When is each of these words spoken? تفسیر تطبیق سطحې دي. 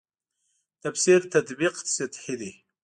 تفسیر 0.83 1.19
تطبیق 1.33 1.75
سطحې 1.95 2.35
دي. 2.41 2.51